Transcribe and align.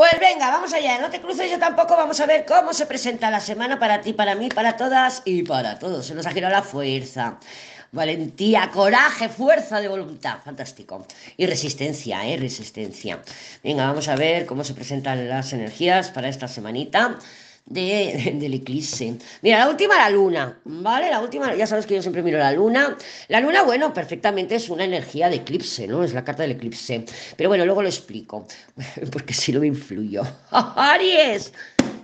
Pues 0.00 0.18
venga, 0.18 0.48
vamos 0.50 0.72
allá, 0.72 0.98
no 0.98 1.10
te 1.10 1.20
cruces 1.20 1.50
yo 1.50 1.58
tampoco, 1.58 1.94
vamos 1.94 2.18
a 2.20 2.24
ver 2.24 2.46
cómo 2.46 2.72
se 2.72 2.86
presenta 2.86 3.30
la 3.30 3.38
semana 3.38 3.78
para 3.78 4.00
ti, 4.00 4.14
para 4.14 4.34
mí, 4.34 4.48
para 4.48 4.74
todas 4.74 5.20
y 5.26 5.42
para 5.42 5.78
todos. 5.78 6.06
Se 6.06 6.14
nos 6.14 6.24
ha 6.24 6.30
girado 6.30 6.54
la 6.54 6.62
fuerza, 6.62 7.38
valentía, 7.92 8.70
coraje, 8.72 9.28
fuerza 9.28 9.78
de 9.78 9.88
voluntad, 9.88 10.38
fantástico. 10.42 11.06
Y 11.36 11.44
resistencia, 11.44 12.26
¿eh? 12.26 12.38
Resistencia. 12.38 13.20
Venga, 13.62 13.88
vamos 13.88 14.08
a 14.08 14.16
ver 14.16 14.46
cómo 14.46 14.64
se 14.64 14.72
presentan 14.72 15.28
las 15.28 15.52
energías 15.52 16.10
para 16.10 16.30
esta 16.30 16.48
semanita 16.48 17.18
de, 17.66 18.32
del 18.40 18.54
eclipse. 18.54 19.16
Mira, 19.42 19.60
la 19.60 19.70
última, 19.70 19.96
la 19.96 20.10
luna, 20.10 20.58
¿vale? 20.64 21.10
La 21.10 21.20
última, 21.20 21.54
ya 21.54 21.66
sabes 21.66 21.86
que 21.86 21.94
yo 21.94 22.02
siempre 22.02 22.22
miro 22.22 22.38
la 22.38 22.52
luna. 22.52 22.96
La 23.28 23.40
luna, 23.40 23.62
bueno, 23.62 23.92
perfectamente 23.94 24.56
es 24.56 24.68
una 24.68 24.84
energía 24.84 25.28
de 25.28 25.36
eclipse, 25.36 25.86
¿no? 25.86 26.04
Es 26.04 26.12
la 26.12 26.24
carta 26.24 26.42
del 26.42 26.52
eclipse. 26.52 27.04
Pero 27.36 27.48
bueno, 27.48 27.64
luego 27.64 27.82
lo 27.82 27.88
explico, 27.88 28.46
porque 29.12 29.34
si 29.34 29.52
no 29.52 29.60
me 29.60 29.68
influyó. 29.68 30.22
¡Aries! 30.50 31.52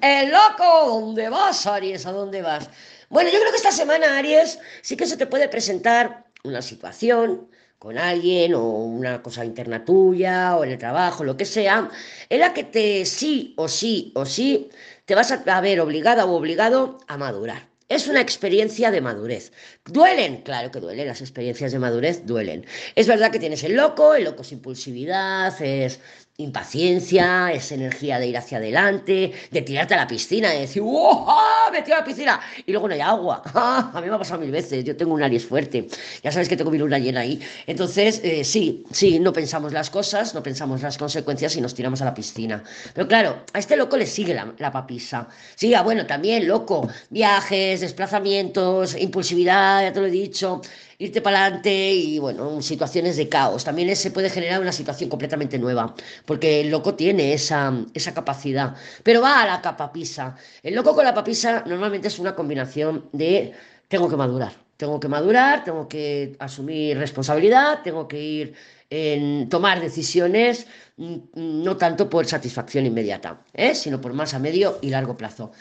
¡El 0.01 0.31
loco! 0.31 1.01
¿Dónde 1.01 1.29
vas, 1.29 1.67
Aries? 1.67 2.07
¿A 2.07 2.13
dónde 2.13 2.43
vas? 2.43 2.69
Bueno, 3.09 3.31
yo 3.31 3.39
creo 3.39 3.51
que 3.51 3.57
esta 3.57 3.73
semana, 3.73 4.19
Aries, 4.19 4.59
sí 4.83 4.97
que 4.97 5.07
se 5.07 5.17
te 5.17 5.27
puede 5.27 5.49
presentar 5.49 6.25
una 6.45 6.63
situación 6.63 7.49
con 7.79 7.99
alguien 7.99 8.55
o 8.55 8.63
una 8.63 9.23
cosa 9.23 9.45
interna 9.45 9.85
tuya 9.85 10.57
o 10.57 10.65
en 10.65 10.73
el 10.73 10.79
trabajo, 10.79 11.25
lo 11.25 11.37
que 11.37 11.45
sea, 11.45 11.91
en 12.29 12.41
la 12.41 12.55
que 12.55 12.65
te 12.65 13.05
sí 13.05 13.55
o 13.57 13.69
sí 13.69 14.13
o 14.15 14.25
sí 14.25 14.71
te 15.05 15.15
vas 15.15 15.31
a 15.33 15.61
ver 15.61 15.81
obligada 15.81 16.25
o 16.25 16.35
obligado 16.35 16.99
a 17.07 17.17
madurar. 17.17 17.69
Es 17.89 18.09
una 18.09 18.21
experiencia 18.21 18.91
de 18.91 19.01
madurez. 19.01 19.53
¿Duelen? 19.85 20.43
Claro 20.43 20.73
que 20.73 20.81
duelen, 20.81 21.07
las 21.07 21.21
experiencias 21.21 21.71
de 21.71 21.79
madurez 21.79 22.27
duelen. 22.27 22.67
Es 22.97 23.07
verdad 23.07 23.31
que 23.31 23.39
tienes 23.39 23.63
el 23.63 23.77
loco, 23.77 24.15
el 24.15 24.25
loco 24.25 24.43
es 24.43 24.51
impulsividad, 24.51 25.55
es 25.63 26.01
impaciencia, 26.39 27.51
es 27.51 27.73
energía 27.73 28.19
de 28.19 28.27
ir 28.27 28.37
hacia 28.37 28.59
adelante, 28.59 29.33
de 29.51 29.63
tirarte 29.63 29.95
a 29.95 29.97
la 29.97 30.07
piscina, 30.07 30.51
de 30.51 30.61
decir, 30.61 30.83
¡wow! 30.83 31.27
Me 31.73 31.81
tiro 31.81 31.97
a 31.97 32.01
la 32.01 32.05
piscina 32.05 32.41
y 32.67 32.73
luego 32.73 32.89
no 32.89 32.95
hay 32.95 33.01
agua. 33.01 33.43
A 33.55 34.01
mí 34.03 34.07
me 34.07 34.15
ha 34.15 34.19
pasado 34.19 34.41
mil 34.41 34.51
veces, 34.51 34.85
yo 34.85 34.95
tengo 34.95 35.15
un 35.15 35.23
Aries 35.23 35.47
fuerte, 35.47 35.89
ya 36.23 36.31
sabes 36.31 36.51
que 36.51 36.57
tengo 36.57 36.71
mi 36.71 36.77
luna 36.77 36.99
llena 36.99 37.21
ahí. 37.21 37.41
Entonces, 37.67 38.21
eh, 38.23 38.45
sí, 38.45 38.85
sí, 38.91 39.19
no 39.19 39.33
pensamos 39.33 39.73
las 39.73 39.89
cosas, 39.89 40.35
no 40.35 40.43
pensamos 40.43 40.83
las 40.83 40.99
consecuencias 40.99 41.57
y 41.57 41.63
nos 41.63 41.75
tiramos 41.75 42.03
a 42.03 42.05
la 42.05 42.13
piscina. 42.13 42.63
Pero 42.93 43.09
claro, 43.09 43.43
a 43.55 43.59
este 43.59 43.75
loco 43.75 43.97
le 43.97 44.07
sigue 44.07 44.35
la, 44.35 44.53
la 44.59 44.71
papisa. 44.71 45.29
Sí, 45.55 45.73
ah, 45.73 45.83
bueno, 45.83 46.05
también 46.05 46.47
loco, 46.47 46.87
viajes, 47.09 47.81
desplazamientos, 47.81 48.95
impulsividad, 48.95 49.85
ya 49.85 49.93
te 49.95 50.01
lo 50.01 50.07
he 50.07 50.11
dicho 50.11 50.61
irte 50.99 51.21
para 51.21 51.45
adelante 51.45 51.93
y, 51.93 52.19
bueno, 52.19 52.63
situaciones 52.63 53.17
de 53.17 53.29
caos. 53.29 53.65
También 53.65 53.95
se 53.97 54.11
puede 54.11 54.31
generar 54.31 54.61
una 54.61 54.73
situación 54.73 55.11
completamente 55.11 55.59
nueva, 55.59 55.95
porque 56.27 56.61
el 56.61 56.71
loco 56.71 56.95
tiene 56.95 57.33
esa, 57.33 57.73
esa 57.95 58.13
capacidad, 58.13 58.75
pero 59.03 59.23
va 59.23 59.43
a 59.43 59.47
la 59.47 59.63
capapisa. 59.63 60.37
El 60.63 60.75
loco 60.75 60.95
con 60.95 61.05
la 61.05 61.15
papisa 61.15 61.63
normalmente 61.67 62.09
es 62.09 62.19
una 62.19 62.35
combinación 62.35 63.09
de 63.13 63.53
tengo 63.89 64.09
que 64.09 64.17
madurar, 64.17 64.53
tengo 64.77 65.01
que 65.01 65.09
madurar, 65.09 65.65
tengo 65.65 65.89
que 65.89 66.37
asumir 66.39 66.99
responsabilidad, 66.99 67.81
tengo 67.83 68.07
que 68.09 68.21
ir 68.21 68.55
en 68.91 69.49
tomar 69.49 69.81
decisiones 69.81 70.67
mm, 70.97 71.17
no 71.35 71.77
tanto 71.77 72.09
por 72.09 72.27
satisfacción 72.27 72.87
inmediata, 72.87 73.41
¿eh? 73.53 73.75
sino 73.75 74.01
por 74.01 74.13
más 74.13 74.35
a 74.35 74.39
medio 74.39 74.79
y 74.83 74.91
largo 74.91 75.17
plazo. 75.17 75.53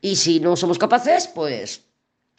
Y 0.00 0.16
si 0.16 0.40
no 0.40 0.56
somos 0.56 0.78
capaces, 0.78 1.28
pues 1.28 1.86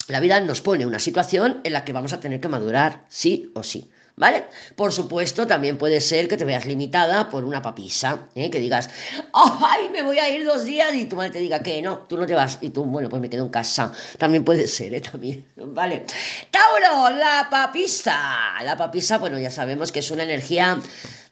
la 0.08 0.20
vida 0.20 0.40
nos 0.40 0.62
pone 0.62 0.86
una 0.86 1.00
situación 1.00 1.62
en 1.64 1.74
la 1.74 1.84
que 1.84 1.94
vamos 1.94 2.14
a 2.14 2.20
tener 2.20 2.40
que 2.40 2.48
madurar, 2.48 3.06
sí 3.10 3.52
o 3.56 3.64
sí. 3.64 3.90
¿Vale? 4.18 4.46
Por 4.78 4.94
supuesto, 4.94 5.46
también 5.46 5.78
puede 5.78 6.00
ser 6.00 6.30
que 6.30 6.38
te 6.38 6.46
veas 6.46 6.66
limitada 6.66 7.30
por 7.30 7.44
una 7.44 7.62
papisa, 7.62 8.30
¿eh? 8.34 8.50
que 8.50 8.60
digas, 8.60 8.90
¡ay, 9.34 9.90
me 9.90 10.04
voy 10.04 10.20
a 10.20 10.30
ir 10.30 10.46
dos 10.46 10.64
días! 10.64 10.96
Y 10.96 11.04
tu 11.06 11.18
madre 11.18 11.32
te 11.32 11.40
diga 11.40 11.62
que 11.62 11.82
no, 11.82 11.98
tú 12.08 12.16
no 12.16 12.26
te 12.26 12.34
vas. 12.34 12.58
Y 12.62 12.70
tú, 12.70 12.86
bueno, 12.86 13.10
pues 13.10 13.22
me 13.22 13.30
quedo 13.30 13.44
en 13.44 13.50
casa. 13.50 13.92
También 14.18 14.46
puede 14.46 14.68
ser, 14.68 14.94
¿eh? 14.94 15.02
También, 15.02 15.46
¿vale? 15.58 16.06
Tauro, 16.50 17.10
la 17.18 17.48
papisa. 17.52 18.54
La 18.64 18.78
papisa, 18.78 19.18
bueno, 19.18 19.38
ya 19.38 19.52
sabemos 19.52 19.92
que 19.92 20.00
es 20.00 20.10
una 20.10 20.24
energía 20.24 20.80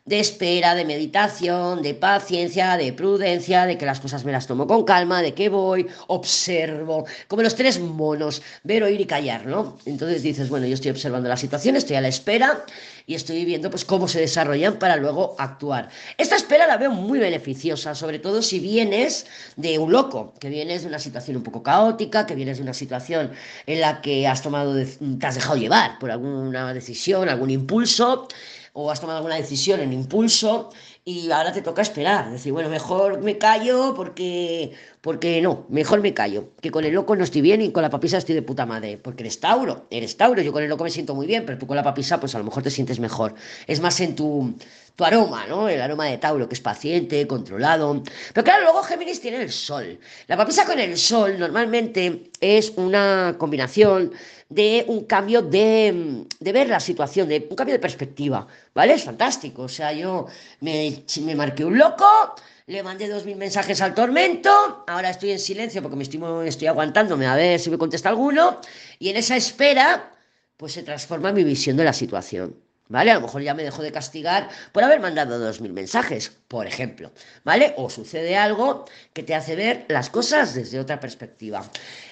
de 0.06 0.20
espera, 0.20 0.76
de 0.76 0.84
meditación, 0.84 1.82
de 1.82 1.94
paciencia, 1.94 2.76
de 2.76 2.92
prudencia, 2.92 3.66
de 3.66 3.78
que 3.78 3.86
las 3.86 4.02
cosas 4.02 4.26
me 4.26 4.34
las 4.34 4.48
tomo 4.48 4.68
con 4.68 4.84
calma, 4.84 5.22
de 5.22 5.34
que 5.34 5.48
voy, 5.48 5.88
observo, 6.08 7.06
como 7.30 7.42
los 7.42 7.56
tres 7.56 7.80
monos, 7.80 8.42
ver, 8.64 8.84
oír 8.84 9.00
y 9.00 9.06
callar, 9.06 9.46
¿no? 9.46 9.78
Entonces 9.86 10.22
dices, 10.22 10.50
bueno, 10.50 10.68
yo 10.68 10.74
estoy 10.74 10.92
observando 10.92 11.30
la 11.30 11.38
situación, 11.38 11.78
estoy 11.78 11.96
a 11.96 12.02
la 12.02 12.10
espera 12.10 12.66
y 13.06 13.16
estoy 13.16 13.46
viendo 13.46 13.70
pues 13.70 13.86
cómo 13.86 14.10
se 14.10 14.20
desarrollan 14.20 14.78
para 14.78 14.98
luego 14.98 15.36
actuar. 15.38 15.88
Esta 16.18 16.36
espera 16.36 16.68
la 16.68 16.76
veo 16.76 16.92
muy 16.92 17.20
beneficiosa, 17.20 17.96
sobre 17.96 18.20
todo 18.20 18.42
si 18.42 18.60
vienes 18.60 19.26
de 19.56 19.80
un 19.80 19.94
loco, 19.94 20.34
que 20.38 20.50
vienes 20.50 20.82
de 20.82 20.90
una 20.90 21.00
situación 21.00 21.38
un 21.38 21.44
poco 21.44 21.64
caótica, 21.64 22.26
que 22.26 22.36
vienes 22.36 22.58
de 22.58 22.64
una 22.64 22.74
situación 22.74 23.32
en 23.68 23.80
la 23.80 24.02
que 24.02 24.28
has 24.28 24.42
tomado, 24.42 24.76
te 24.76 25.28
has 25.28 25.36
dejado 25.36 25.56
llevar 25.56 25.98
por 26.00 26.12
alguna 26.12 26.74
decisión, 26.74 27.30
algún 27.30 27.52
impulso 27.52 28.28
o 28.74 28.90
has 28.90 29.00
tomado 29.00 29.18
alguna 29.18 29.36
decisión 29.36 29.80
en 29.80 29.94
impulso 29.94 30.70
y 31.06 31.30
ahora 31.32 31.52
te 31.52 31.62
toca 31.62 31.82
esperar. 31.82 32.32
Decir, 32.32 32.54
bueno, 32.54 32.70
mejor 32.70 33.22
me 33.22 33.38
callo 33.38 33.94
porque, 33.96 34.72
porque 35.02 35.42
no, 35.42 35.66
mejor 35.70 36.02
me 36.02 36.14
callo. 36.14 36.52
Que 36.62 36.72
con 36.72 36.86
el 36.86 36.94
loco 36.94 37.16
no 37.16 37.24
estoy 37.24 37.42
bien 37.42 37.62
y 37.62 37.72
con 37.72 37.84
la 37.84 37.90
papisa 37.90 38.18
estoy 38.18 38.36
de 38.36 38.42
puta 38.42 38.66
madre. 38.66 38.98
Porque 38.98 39.24
eres 39.24 39.40
Tauro, 39.40 39.88
eres 39.90 40.16
Tauro. 40.16 40.42
Yo 40.42 40.54
con 40.54 40.64
el 40.64 40.70
loco 40.70 40.84
me 40.84 40.90
siento 40.90 41.14
muy 41.14 41.28
bien, 41.28 41.46
pero 41.46 41.58
tú 41.58 41.68
con 41.68 41.76
la 41.76 41.84
papisa, 41.84 42.20
pues 42.20 42.36
a 42.36 42.38
lo 42.38 42.46
mejor 42.46 42.64
te 42.64 42.72
sientes 42.72 43.00
mejor. 43.00 43.36
Es 43.68 43.82
más 43.82 44.00
en 44.00 44.16
tu, 44.16 44.56
tu 44.96 45.04
aroma, 45.04 45.46
¿no? 45.48 45.68
El 45.68 45.82
aroma 45.82 46.06
de 46.06 46.18
Tauro, 46.18 46.48
que 46.48 46.56
es 46.56 46.62
paciente, 46.62 47.28
controlado. 47.28 48.02
Pero 48.34 48.44
claro, 48.44 48.64
luego 48.64 48.84
Géminis 48.84 49.20
tiene 49.20 49.42
el 49.42 49.52
sol. 49.52 50.00
La 50.28 50.38
papisa 50.38 50.66
con 50.66 50.80
el 50.80 50.98
sol 50.98 51.38
normalmente 51.38 52.32
es 52.40 52.74
una 52.78 53.36
combinación 53.38 54.14
de 54.50 54.86
un 54.88 55.06
cambio 55.06 55.42
de, 55.42 56.26
de, 56.40 56.52
ver 56.52 56.70
la 56.70 56.80
situación, 56.80 57.28
de 57.28 57.48
un 57.50 57.56
cambio 57.56 57.74
de 57.74 57.80
perspectiva, 57.80 58.48
¿vale? 58.76 58.94
Es 58.94 59.04
fantástico. 59.04 59.64
O 59.64 59.70
sea, 59.70 59.92
yo 59.94 60.28
me, 60.60 60.93
me 61.22 61.36
marqué 61.36 61.66
un 61.66 61.78
loco, 61.78 62.36
le 62.68 62.84
mandé 62.84 63.08
dos 63.08 63.26
mil 63.26 63.36
mensajes 63.36 63.82
al 63.82 63.94
tormento, 63.94 64.84
ahora 64.88 65.10
estoy 65.10 65.32
en 65.32 65.40
silencio 65.40 65.82
porque 65.82 65.98
me 65.98 66.04
estoy, 66.04 66.22
estoy 66.48 66.68
aguantándome 66.68 67.26
a 67.26 67.36
ver 67.36 67.60
si 67.60 67.70
me 67.70 67.78
contesta 67.78 68.10
alguno, 68.10 68.60
y 69.00 69.10
en 69.10 69.18
esa 69.18 69.36
espera, 69.36 70.12
pues 70.58 70.74
se 70.74 70.84
transforma 70.84 71.32
mi 71.32 71.44
visión 71.44 71.76
de 71.78 71.84
la 71.84 71.94
situación. 71.94 72.63
¿Vale? 72.90 73.12
A 73.12 73.16
lo 73.16 73.22
mejor 73.22 73.42
ya 73.42 73.54
me 73.54 73.64
dejo 73.64 73.82
de 73.82 73.94
castigar 73.94 74.50
por 74.74 74.84
haber 74.84 75.00
mandado 75.00 75.40
dos 75.40 75.62
mil 75.62 75.72
mensajes, 75.72 76.32
por 76.50 76.68
ejemplo, 76.68 77.12
¿vale? 77.44 77.74
O 77.78 77.90
sucede 77.90 78.36
algo 78.36 78.86
que 79.14 79.24
te 79.24 79.34
hace 79.34 79.56
ver 79.56 79.86
las 79.88 80.10
cosas 80.10 80.54
desde 80.54 80.80
otra 80.80 81.00
perspectiva. 81.00 81.64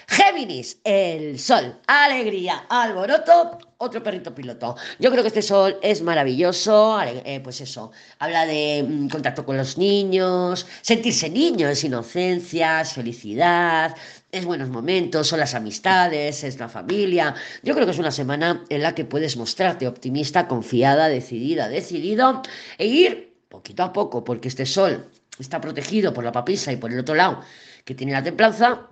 Géminis, 0.08 0.80
el 0.84 1.40
sol, 1.40 1.78
alegría, 1.88 2.66
alboroto, 2.70 3.60
otro 3.78 4.02
perrito 4.02 4.34
piloto. 4.34 4.76
Yo 5.00 5.12
creo 5.12 5.24
que 5.24 5.30
este 5.30 5.42
sol 5.42 5.78
es 5.82 6.02
maravilloso, 6.02 7.02
eh, 7.02 7.40
pues 7.44 7.62
eso, 7.62 7.92
habla 8.20 8.46
de 8.46 8.86
mm, 8.88 9.10
contacto 9.10 9.46
con 9.46 9.58
los 9.58 9.78
niños, 9.78 10.66
sentirse 10.82 11.30
niño 11.30 11.68
es 11.68 11.84
inocencia, 11.84 12.84
felicidad, 12.86 13.96
es 14.32 14.46
buenos 14.46 14.70
momentos, 14.70 15.28
son 15.28 15.40
las 15.40 15.56
amistades, 15.56 16.44
es 16.44 16.60
la 16.60 16.70
familia. 16.70 17.36
Yo 17.64 17.74
creo 17.74 17.86
que 17.86 17.92
es 17.92 18.00
una 18.00 18.12
semana 18.12 18.66
en 18.70 18.82
la 18.82 18.96
que 18.96 19.06
puedes 19.06 19.38
mostrarte 19.38 19.88
optimista, 19.88 20.48
confiada, 20.48 21.10
decidida, 21.10 21.68
decidido 21.68 22.42
e 22.78 22.88
ir 22.88 23.34
poquito 23.50 23.84
a 23.84 23.92
poco, 23.92 24.24
porque 24.24 24.48
este 24.48 24.66
sol 24.66 25.10
está 25.38 25.60
protegido 25.60 26.14
por 26.14 26.24
la 26.24 26.32
papisa 26.32 26.72
y 26.72 26.78
por 26.78 26.92
el 26.92 27.00
otro 27.00 27.16
lado 27.16 27.42
que 27.84 27.96
tiene 27.96 28.14
la 28.14 28.24
templanza, 28.24 28.92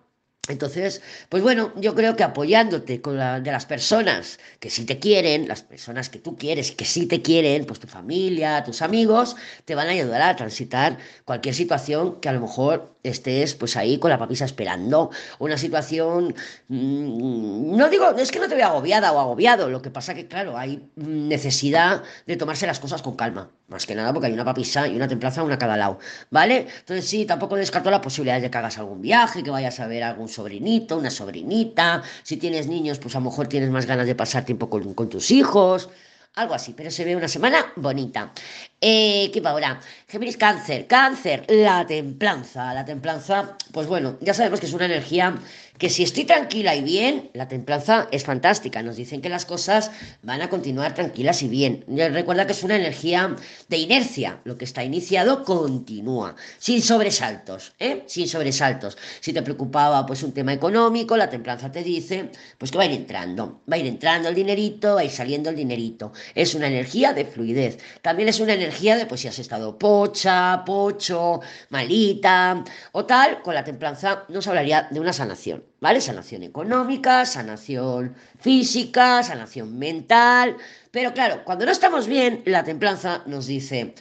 entonces, 0.49 1.01
pues 1.29 1.43
bueno, 1.43 1.71
yo 1.75 1.93
creo 1.93 2.15
que 2.15 2.23
apoyándote 2.23 3.01
con 3.01 3.17
la, 3.17 3.39
de 3.39 3.51
las 3.51 3.65
personas 3.67 4.39
que 4.59 4.69
sí 4.71 4.83
te 4.85 4.97
quieren, 4.97 5.47
las 5.47 5.61
personas 5.61 6.09
que 6.09 6.17
tú 6.19 6.35
quieres, 6.35 6.71
que 6.71 6.85
sí 6.85 7.05
te 7.05 7.21
quieren, 7.21 7.65
pues 7.65 7.79
tu 7.79 7.87
familia, 7.87 8.63
tus 8.63 8.81
amigos, 8.81 9.35
te 9.65 9.75
van 9.75 9.87
a 9.87 9.91
ayudar 9.91 10.21
a 10.23 10.35
transitar 10.35 10.97
cualquier 11.23 11.53
situación 11.53 12.19
que 12.19 12.29
a 12.29 12.33
lo 12.33 12.41
mejor 12.41 12.95
estés 13.03 13.55
pues 13.55 13.77
ahí 13.77 13.97
con 13.97 14.09
la 14.09 14.17
papisa 14.17 14.45
esperando. 14.45 15.11
Una 15.39 15.57
situación, 15.57 16.35
mmm, 16.67 17.75
no 17.75 17.89
digo, 17.89 18.09
es 18.17 18.31
que 18.31 18.39
no 18.39 18.47
te 18.47 18.55
vea 18.55 18.67
agobiada 18.67 19.11
o 19.11 19.19
agobiado, 19.19 19.69
lo 19.69 19.81
que 19.81 19.89
pasa 19.89 20.13
que 20.13 20.27
claro, 20.27 20.57
hay 20.57 20.89
necesidad 20.95 22.03
de 22.25 22.37
tomarse 22.37 22.67
las 22.67 22.79
cosas 22.79 23.01
con 23.01 23.15
calma, 23.15 23.51
más 23.67 23.85
que 23.85 23.95
nada 23.95 24.13
porque 24.13 24.27
hay 24.27 24.33
una 24.33 24.45
papisa 24.45 24.87
y 24.87 24.95
una 24.95 25.07
templaza, 25.07 25.43
una 25.43 25.55
a 25.55 25.57
cada 25.57 25.77
lado, 25.77 25.99
¿vale? 26.29 26.67
Entonces 26.79 27.05
sí, 27.07 27.25
tampoco 27.25 27.55
descarto 27.55 27.89
la 27.91 28.01
posibilidad 28.01 28.41
de 28.41 28.49
que 28.49 28.57
hagas 28.57 28.77
algún 28.77 29.01
viaje, 29.01 29.43
que 29.43 29.51
vayas 29.51 29.79
a 29.79 29.87
ver 29.87 30.03
algún 30.03 30.27
sobrinito, 30.27 30.97
una 30.97 31.11
sobrinita, 31.11 32.03
si 32.23 32.37
tienes 32.37 32.67
niños, 32.67 32.99
pues 32.99 33.15
a 33.15 33.19
lo 33.19 33.25
mejor 33.25 33.47
tienes 33.47 33.69
más 33.69 33.85
ganas 33.85 34.07
de 34.07 34.15
pasar 34.15 34.45
tiempo 34.45 34.69
con, 34.69 34.93
con 34.93 35.09
tus 35.09 35.31
hijos, 35.31 35.89
algo 36.35 36.53
así, 36.53 36.73
pero 36.73 36.91
se 36.91 37.05
ve 37.05 37.15
una 37.15 37.27
semana 37.27 37.73
bonita. 37.75 38.31
Eh, 38.81 39.29
¿Qué 39.33 39.41
ahora? 39.45 39.81
Géminis 40.07 40.37
Cáncer. 40.37 40.87
Cáncer, 40.87 41.45
la 41.49 41.85
templanza. 41.85 42.73
La 42.73 42.85
templanza, 42.85 43.57
pues 43.73 43.87
bueno, 43.87 44.17
ya 44.21 44.33
sabemos 44.33 44.61
que 44.61 44.67
es 44.67 44.73
una 44.73 44.85
energía 44.85 45.37
que 45.77 45.89
si 45.89 46.03
estoy 46.03 46.25
tranquila 46.25 46.75
y 46.75 46.83
bien, 46.83 47.29
la 47.33 47.47
templanza 47.47 48.09
es 48.11 48.25
fantástica. 48.25 48.83
Nos 48.83 48.97
dicen 48.97 49.21
que 49.21 49.29
las 49.29 49.45
cosas 49.45 49.91
van 50.23 50.41
a 50.41 50.49
continuar 50.49 50.93
tranquilas 50.93 51.41
y 51.41 51.47
bien. 51.47 51.85
Recuerda 51.87 52.45
que 52.45 52.51
es 52.51 52.63
una 52.63 52.75
energía 52.75 53.35
de 53.69 53.77
inercia. 53.77 54.41
Lo 54.43 54.57
que 54.57 54.65
está 54.65 54.83
iniciado 54.83 55.45
continúa, 55.45 56.35
sin 56.57 56.81
sobresaltos, 56.81 57.73
¿eh? 57.79 58.03
Sin 58.07 58.27
sobresaltos. 58.27 58.97
Si 59.21 59.31
te 59.31 59.41
preocupaba 59.41 60.05
pues 60.05 60.21
un 60.23 60.33
tema 60.33 60.51
económico, 60.51 61.15
la 61.15 61.29
templanza 61.29 61.71
te 61.71 61.81
dice 61.81 62.29
pues 62.57 62.71
que 62.71 62.77
va 62.77 62.83
a 62.83 62.87
ir 62.87 62.93
entrando. 62.93 63.61
Va 63.71 63.77
a 63.77 63.79
ir 63.79 63.85
entrando 63.85 64.27
el 64.27 64.35
dinerito, 64.35 64.95
va 64.95 65.01
a 65.01 65.05
ir 65.05 65.11
saliendo 65.11 65.49
el 65.49 65.55
dinerito. 65.55 66.11
Es 66.35 66.55
una 66.55 66.67
energía 66.67 67.13
de 67.13 67.23
fluidez. 67.23 67.77
También 68.01 68.27
es 68.27 68.41
una 68.41 68.53
energía 68.53 68.68
de 68.69 69.05
pues 69.05 69.21
si 69.21 69.27
has 69.27 69.39
estado 69.39 69.77
pocha, 69.77 70.63
pocho, 70.65 71.41
malita 71.69 72.63
o 72.91 73.05
tal, 73.05 73.41
con 73.41 73.53
la 73.55 73.63
templanza 73.63 74.25
nos 74.29 74.47
hablaría 74.47 74.87
de 74.89 74.99
una 74.99 75.13
sanación. 75.13 75.63
¿vale? 75.79 76.01
Sanación 76.01 76.43
económica, 76.43 77.25
sanación 77.25 78.15
física, 78.39 79.23
sanación 79.23 79.77
mental. 79.77 80.57
Pero 80.91 81.13
claro, 81.13 81.43
cuando 81.43 81.65
no 81.65 81.71
estamos 81.71 82.07
bien, 82.07 82.43
la 82.45 82.63
templanza 82.63 83.23
nos 83.25 83.47
dice, 83.47 83.93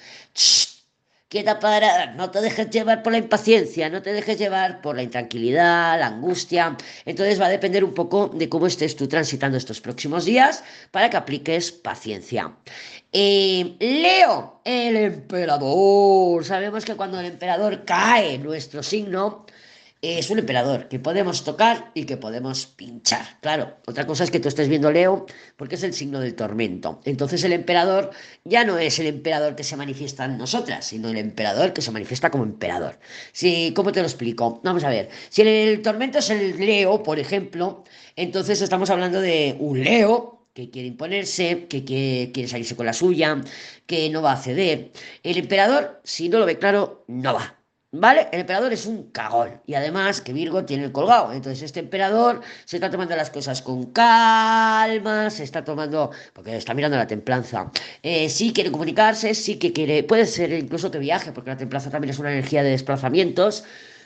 quieta 1.28 1.58
para, 1.60 2.14
no 2.14 2.30
te 2.30 2.40
dejes 2.40 2.70
llevar 2.70 3.02
por 3.02 3.12
la 3.12 3.18
impaciencia, 3.18 3.90
no 3.90 4.02
te 4.02 4.12
dejes 4.12 4.38
llevar 4.38 4.80
por 4.80 4.96
la 4.96 5.02
intranquilidad, 5.02 5.98
la 5.98 6.06
angustia. 6.06 6.76
Entonces 7.04 7.40
va 7.40 7.46
a 7.46 7.50
depender 7.50 7.84
un 7.84 7.94
poco 7.94 8.28
de 8.28 8.48
cómo 8.48 8.66
estés 8.66 8.96
tú 8.96 9.06
transitando 9.08 9.58
estos 9.58 9.80
próximos 9.80 10.24
días 10.24 10.64
para 10.90 11.10
que 11.10 11.16
apliques 11.18 11.70
paciencia. 11.72 12.52
Eh, 13.12 13.76
Leo, 13.78 14.60
el 14.64 14.96
emperador. 14.96 16.44
Sabemos 16.44 16.84
que 16.84 16.96
cuando 16.96 17.20
el 17.20 17.26
emperador 17.26 17.84
cae 17.84 18.38
nuestro 18.38 18.82
signo, 18.82 19.46
es 20.00 20.30
un 20.30 20.38
emperador 20.38 20.88
que 20.88 21.00
podemos 21.00 21.44
tocar 21.44 21.90
y 21.94 22.04
que 22.04 22.16
podemos 22.16 22.66
pinchar. 22.66 23.38
Claro, 23.40 23.76
otra 23.86 24.06
cosa 24.06 24.24
es 24.24 24.30
que 24.30 24.38
tú 24.38 24.48
estés 24.48 24.68
viendo 24.68 24.92
Leo 24.92 25.26
porque 25.56 25.74
es 25.74 25.82
el 25.82 25.92
signo 25.92 26.20
del 26.20 26.34
tormento. 26.34 27.00
Entonces 27.04 27.42
el 27.44 27.52
emperador 27.52 28.10
ya 28.44 28.64
no 28.64 28.78
es 28.78 28.98
el 28.98 29.06
emperador 29.06 29.56
que 29.56 29.64
se 29.64 29.76
manifiesta 29.76 30.24
en 30.24 30.38
nosotras, 30.38 30.86
sino 30.86 31.08
el 31.08 31.16
emperador 31.16 31.72
que 31.72 31.82
se 31.82 31.90
manifiesta 31.90 32.30
como 32.30 32.44
emperador. 32.44 32.98
Sí, 33.32 33.72
¿Cómo 33.74 33.92
te 33.92 34.00
lo 34.00 34.06
explico? 34.06 34.60
Vamos 34.62 34.84
a 34.84 34.90
ver. 34.90 35.08
Si 35.30 35.42
el 35.42 35.82
tormento 35.82 36.18
es 36.18 36.30
el 36.30 36.56
Leo, 36.58 37.02
por 37.02 37.18
ejemplo, 37.18 37.84
entonces 38.16 38.62
estamos 38.62 38.90
hablando 38.90 39.20
de 39.20 39.56
un 39.58 39.82
Leo 39.82 40.46
que 40.54 40.70
quiere 40.70 40.88
imponerse, 40.88 41.66
que 41.68 41.84
quiere 41.84 42.48
salirse 42.48 42.74
con 42.76 42.86
la 42.86 42.92
suya, 42.92 43.40
que 43.86 44.10
no 44.10 44.22
va 44.22 44.32
a 44.32 44.42
ceder. 44.42 44.92
El 45.22 45.38
emperador, 45.38 46.00
si 46.04 46.28
no 46.28 46.38
lo 46.38 46.46
ve 46.46 46.58
claro, 46.58 47.04
no 47.06 47.34
va. 47.34 47.57
¿Vale? 48.00 48.28
El 48.30 48.40
emperador 48.40 48.72
es 48.72 48.86
un 48.86 49.10
cagón. 49.10 49.60
Y 49.66 49.74
además 49.74 50.20
que 50.20 50.32
Virgo 50.32 50.64
tiene 50.64 50.84
el 50.84 50.92
colgado. 50.92 51.32
Entonces 51.32 51.62
este 51.62 51.80
emperador 51.80 52.40
se 52.64 52.76
está 52.76 52.90
tomando 52.90 53.16
las 53.16 53.30
cosas 53.30 53.60
con 53.60 53.86
calma, 53.86 55.30
se 55.30 55.42
está 55.42 55.64
tomando, 55.64 56.12
porque 56.32 56.56
está 56.56 56.74
mirando 56.74 56.96
la 56.96 57.08
templanza. 57.08 57.72
Eh, 58.02 58.28
sí 58.28 58.52
quiere 58.52 58.70
comunicarse, 58.70 59.34
sí 59.34 59.58
que 59.58 59.72
quiere, 59.72 60.04
puede 60.04 60.26
ser 60.26 60.52
incluso 60.52 60.90
que 60.90 60.98
viaje, 60.98 61.32
porque 61.32 61.50
la 61.50 61.56
templanza 61.56 61.90
también 61.90 62.10
es 62.10 62.18
una 62.20 62.30
energía 62.30 62.62
de 62.62 62.70
desplazamientos. 62.70 63.64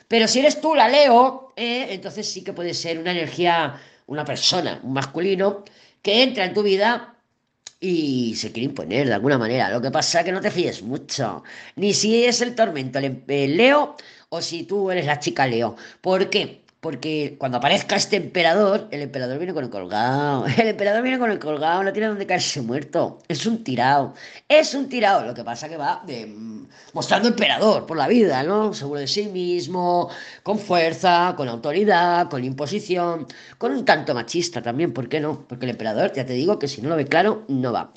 Pero 0.08 0.26
si 0.26 0.40
eres 0.40 0.60
tú 0.60 0.74
la 0.74 0.88
Leo, 0.88 1.52
eh, 1.56 1.88
entonces 1.90 2.26
sí 2.30 2.42
que 2.42 2.54
puede 2.54 2.72
ser 2.72 2.98
una 2.98 3.12
energía, 3.12 3.78
una 4.06 4.24
persona, 4.24 4.80
un 4.82 4.94
masculino, 4.94 5.64
que 6.00 6.22
entra 6.22 6.44
en 6.46 6.54
tu 6.54 6.62
vida 6.62 7.11
y 7.82 8.36
se 8.36 8.52
quiere 8.52 8.66
imponer 8.66 9.08
de 9.08 9.14
alguna 9.14 9.36
manera. 9.36 9.68
Lo 9.68 9.82
que 9.82 9.90
pasa 9.90 10.20
es 10.20 10.24
que 10.24 10.32
no 10.32 10.40
te 10.40 10.52
fíes 10.52 10.82
mucho, 10.82 11.42
ni 11.76 11.92
si 11.92 12.24
es 12.24 12.40
el 12.40 12.54
tormento 12.54 13.00
el, 13.00 13.56
Leo 13.56 13.96
o 14.28 14.40
si 14.40 14.62
tú 14.62 14.90
eres 14.90 15.04
la 15.04 15.18
chica 15.18 15.46
Leo. 15.46 15.76
¿Por 16.00 16.30
qué? 16.30 16.62
Porque 16.80 17.36
cuando 17.38 17.58
aparezca 17.58 17.96
este 17.96 18.16
emperador, 18.16 18.88
el 18.92 19.02
emperador 19.02 19.38
viene 19.38 19.52
con 19.52 19.64
el 19.64 19.70
colgado. 19.70 20.46
El 20.58 20.68
emperador 20.68 21.02
viene 21.02 21.18
con 21.18 21.30
el 21.30 21.38
colgado, 21.38 21.84
no 21.84 21.92
tiene 21.92 22.08
donde 22.08 22.26
caerse 22.26 22.60
muerto. 22.60 23.20
Es 23.28 23.46
un 23.46 23.62
tirado. 23.62 24.14
Es 24.48 24.74
un 24.74 24.88
tirado. 24.88 25.24
Lo 25.24 25.34
que 25.34 25.44
pasa 25.44 25.68
que 25.68 25.76
va 25.76 26.02
de, 26.04 26.26
mostrando 26.92 27.28
emperador 27.28 27.86
por 27.86 27.96
la 27.96 28.08
vida, 28.08 28.42
¿no? 28.42 28.74
Seguro 28.74 29.00
de 29.00 29.06
sí 29.06 29.26
mismo, 29.26 30.10
con 30.42 30.58
fuerza, 30.58 31.34
con 31.36 31.48
autoridad, 31.48 32.28
con 32.28 32.44
imposición, 32.44 33.26
con 33.58 33.72
un 33.72 33.84
tanto 33.84 34.14
machista 34.14 34.62
también, 34.62 34.92
¿por 34.92 35.08
qué 35.08 35.20
no? 35.20 35.44
Porque 35.48 35.66
el 35.66 35.70
emperador, 35.70 36.12
ya 36.12 36.26
te 36.26 36.34
digo 36.34 36.58
que 36.58 36.68
si 36.68 36.82
no 36.82 36.88
lo 36.88 36.96
ve 36.96 37.06
claro, 37.06 37.44
no 37.48 37.72
va 37.72 37.92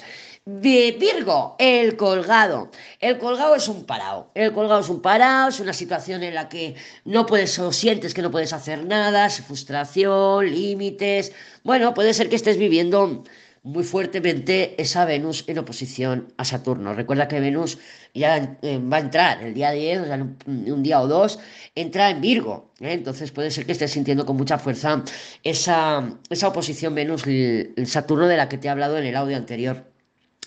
de 0.45 0.95
Virgo, 0.99 1.55
el 1.57 1.97
colgado. 1.97 2.69
El 2.99 3.17
colgado 3.17 3.55
es 3.55 3.67
un 3.67 3.83
parado. 3.83 4.29
El 4.35 4.53
colgado 4.53 4.81
es 4.81 4.89
un 4.89 5.01
parado, 5.01 5.49
es 5.49 5.59
una 5.59 5.73
situación 5.73 6.21
en 6.21 6.35
la 6.35 6.49
que 6.49 6.75
no 7.03 7.25
puedes 7.25 7.57
o 7.57 7.71
sientes 7.73 8.13
que 8.13 8.21
no 8.21 8.29
puedes 8.29 8.53
hacer 8.53 8.85
nada, 8.85 9.27
frustración, 9.31 10.45
límites. 10.45 11.31
Bueno, 11.63 11.95
puede 11.95 12.13
ser 12.13 12.29
que 12.29 12.35
estés 12.35 12.57
viviendo 12.57 13.23
muy 13.65 13.83
fuertemente 13.83 14.79
esa 14.81 15.05
Venus 15.05 15.43
en 15.47 15.57
oposición 15.57 16.31
a 16.37 16.45
Saturno. 16.45 16.93
Recuerda 16.93 17.27
que 17.27 17.39
Venus 17.39 17.79
ya 18.13 18.57
eh, 18.61 18.79
va 18.79 18.97
a 18.97 18.99
entrar 18.99 19.43
el 19.43 19.55
día 19.55 19.71
10, 19.71 20.01
o 20.01 20.05
sea, 20.05 20.27
un, 20.45 20.83
día 20.83 21.01
o 21.01 21.07
dos, 21.07 21.39
entra 21.73 22.11
en 22.11 22.21
Virgo. 22.21 22.71
¿eh? 22.79 22.93
Entonces 22.93 23.31
puede 23.31 23.49
ser 23.49 23.65
que 23.65 23.71
estés 23.71 23.91
sintiendo 23.91 24.25
con 24.25 24.37
mucha 24.37 24.59
fuerza 24.59 25.03
esa, 25.43 26.07
esa 26.29 26.47
oposición 26.47 26.93
Venus-Saturno 26.93 28.27
de 28.27 28.37
la 28.37 28.47
que 28.47 28.59
te 28.59 28.67
he 28.67 28.69
hablado 28.69 28.99
en 28.99 29.05
el 29.05 29.15
audio 29.15 29.35
anterior. 29.35 29.94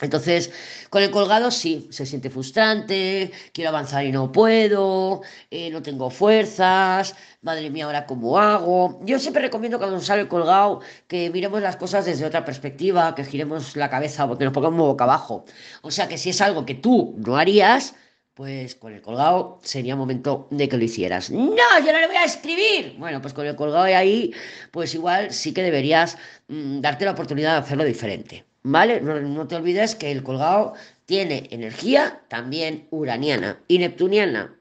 Entonces, 0.00 0.52
con 0.90 1.02
el 1.02 1.10
colgado 1.10 1.50
sí, 1.50 1.88
se 1.90 2.06
siente 2.06 2.30
frustrante, 2.30 3.32
quiero 3.52 3.70
avanzar 3.70 4.04
y 4.04 4.12
no 4.12 4.30
puedo, 4.30 5.22
eh, 5.50 5.70
no 5.70 5.82
tengo 5.82 6.10
fuerzas, 6.10 7.16
madre 7.42 7.70
mía, 7.70 7.86
ahora 7.86 8.06
cómo 8.06 8.38
hago. 8.38 9.00
Yo 9.04 9.18
siempre 9.18 9.42
recomiendo 9.42 9.78
cuando 9.78 9.96
nos 9.96 10.06
sale 10.06 10.22
el 10.22 10.28
colgado 10.28 10.80
que 11.08 11.30
miremos 11.30 11.60
las 11.62 11.76
cosas 11.76 12.04
desde 12.06 12.24
otra 12.24 12.44
perspectiva, 12.44 13.14
que 13.14 13.24
giremos 13.24 13.76
la 13.76 13.90
cabeza, 13.90 14.26
porque 14.28 14.44
nos 14.44 14.54
pongamos 14.54 14.78
boca 14.78 15.04
abajo. 15.04 15.44
O 15.82 15.90
sea 15.90 16.08
que 16.08 16.18
si 16.18 16.30
es 16.30 16.40
algo 16.40 16.64
que 16.64 16.74
tú 16.74 17.14
no 17.18 17.36
harías, 17.36 17.94
pues 18.34 18.76
con 18.76 18.92
el 18.94 19.02
colgado 19.02 19.58
sería 19.64 19.96
momento 19.96 20.46
de 20.52 20.68
que 20.68 20.76
lo 20.76 20.84
hicieras. 20.84 21.28
No, 21.28 21.56
yo 21.84 21.92
no 21.92 21.98
le 21.98 22.06
voy 22.06 22.16
a 22.16 22.24
escribir. 22.24 22.94
Bueno, 22.96 23.20
pues 23.20 23.34
con 23.34 23.44
el 23.44 23.56
colgado 23.56 23.84
de 23.84 23.96
ahí, 23.96 24.32
pues 24.70 24.94
igual 24.94 25.32
sí 25.32 25.52
que 25.52 25.62
deberías 25.64 26.16
mm, 26.46 26.80
darte 26.80 27.04
la 27.04 27.10
oportunidad 27.10 27.54
de 27.54 27.58
hacerlo 27.58 27.82
diferente. 27.82 28.47
¿Vale? 28.62 29.00
No, 29.00 29.46
te 29.48 29.56
olvides 29.56 29.94
que 29.94 30.10
el 30.10 30.22
colgado 30.22 30.74
tiene 31.06 31.48
energía 31.50 32.22
también 32.28 32.86
uraniana 32.90 33.62
y 33.68 33.78
neptuniana. 33.78 34.57